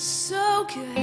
so 0.00 0.64
good. 0.64 0.96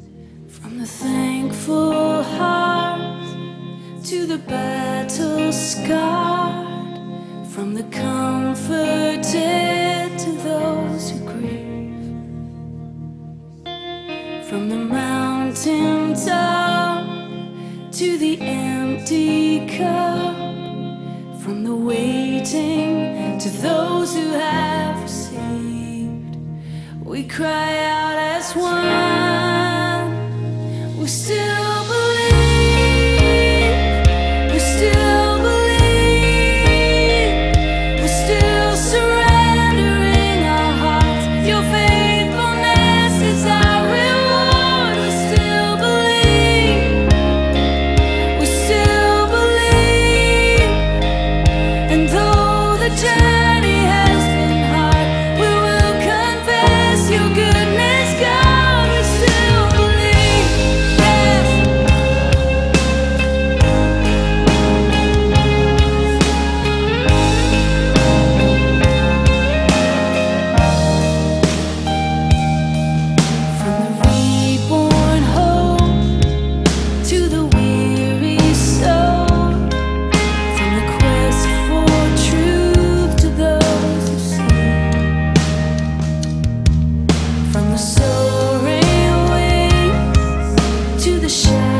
Mm-hmm. 0.00 0.48
From 0.48 0.78
the 0.78 0.86
thankful 0.86 2.22
heart 2.22 3.26
to 4.04 4.26
the 4.26 4.38
battle 4.38 5.52
scar 5.52 6.69
from 7.60 7.74
the 7.74 7.82
comforted 7.82 9.22
to 10.18 10.32
those 10.42 11.10
who 11.10 11.18
grieve, 11.26 12.16
from 14.48 14.70
the 14.70 14.78
mountain 14.78 16.14
top 16.14 17.04
to 17.92 18.16
the 18.16 18.40
empty 18.40 19.66
cup, 19.76 20.34
from 21.42 21.62
the 21.62 21.74
waiting 21.74 23.38
to 23.38 23.50
those 23.50 24.14
who 24.14 24.30
have 24.30 25.02
received. 25.02 26.38
We 27.04 27.24
cry 27.24 27.76
out 27.84 28.16
as 28.16 28.56
one, 28.56 30.16
We 30.98 31.06
still. 31.08 31.79
下。 91.30 91.79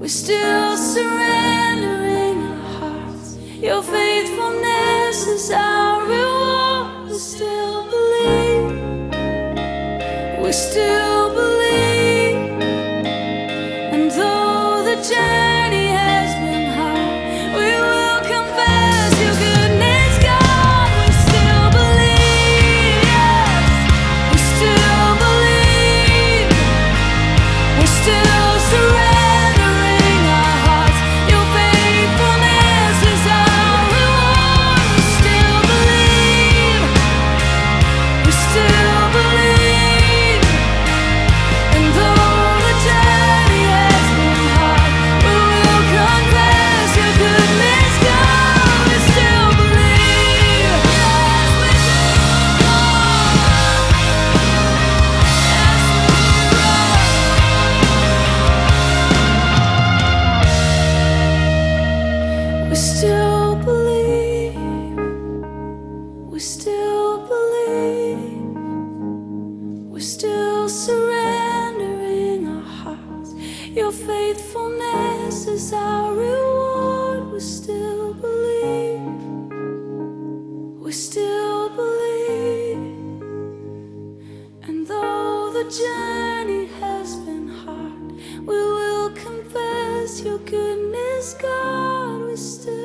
We're 0.00 0.08
still 0.08 0.78
surrendering 0.78 2.38
our 2.42 2.56
hearts. 2.80 3.36
Your 3.36 3.82
faithfulness 3.82 5.26
is 5.26 5.50
our 5.50 6.06
reward. 6.06 7.10
We 7.10 7.18
still 7.18 7.84
believe. 7.90 9.12
We 10.42 10.52
still 10.52 11.34
believe. 11.34 11.59
Faithfulness 74.70 75.46
is 75.46 75.72
our 75.72 76.14
reward. 76.14 77.32
We 77.32 77.40
still 77.40 78.14
believe. 78.14 79.00
We 80.80 80.92
still 80.92 81.68
believe. 81.70 82.76
And 84.62 84.86
though 84.86 85.50
the 85.52 85.64
journey 85.70 86.66
has 86.80 87.16
been 87.16 87.48
hard, 87.48 88.12
we 88.46 88.56
will 88.76 89.10
confess 89.10 90.22
your 90.22 90.38
goodness, 90.38 91.34
God. 91.34 92.22
We 92.22 92.36
still 92.36 92.79